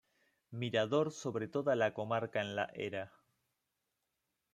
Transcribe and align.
Mirador 0.49 1.11
sobre 1.11 1.47
toda 1.47 1.75
la 1.75 1.93
comarca 1.93 2.41
en 2.41 2.55
la 2.55 2.71
Era. 2.73 3.11